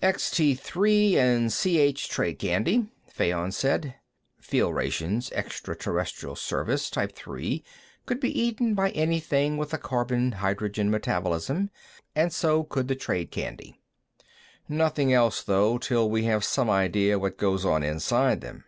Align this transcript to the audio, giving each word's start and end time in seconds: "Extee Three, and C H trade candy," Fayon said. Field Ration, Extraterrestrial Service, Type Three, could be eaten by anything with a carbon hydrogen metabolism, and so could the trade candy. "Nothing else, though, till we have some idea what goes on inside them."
"Extee 0.00 0.54
Three, 0.54 1.18
and 1.18 1.52
C 1.52 1.76
H 1.80 2.08
trade 2.08 2.38
candy," 2.38 2.86
Fayon 3.08 3.50
said. 3.50 3.96
Field 4.40 4.72
Ration, 4.72 5.20
Extraterrestrial 5.32 6.36
Service, 6.36 6.90
Type 6.90 7.12
Three, 7.12 7.64
could 8.06 8.20
be 8.20 8.30
eaten 8.40 8.74
by 8.74 8.90
anything 8.90 9.56
with 9.58 9.74
a 9.74 9.78
carbon 9.78 10.30
hydrogen 10.30 10.92
metabolism, 10.92 11.70
and 12.14 12.32
so 12.32 12.62
could 12.62 12.86
the 12.86 12.94
trade 12.94 13.32
candy. 13.32 13.80
"Nothing 14.68 15.12
else, 15.12 15.42
though, 15.42 15.76
till 15.76 16.08
we 16.08 16.22
have 16.22 16.44
some 16.44 16.70
idea 16.70 17.18
what 17.18 17.36
goes 17.36 17.64
on 17.64 17.82
inside 17.82 18.42
them." 18.42 18.62